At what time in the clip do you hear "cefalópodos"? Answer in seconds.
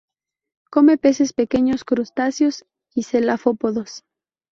3.03-4.03